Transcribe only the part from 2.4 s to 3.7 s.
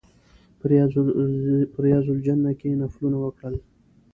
کې نفلونه وکړل.